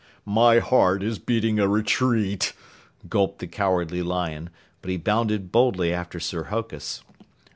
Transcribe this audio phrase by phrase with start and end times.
[0.25, 2.53] "My heart is beating a retreat,"
[3.07, 4.49] gulped the Cowardly Lion,
[4.81, 7.03] but he bounded boldly after Sir Hokus.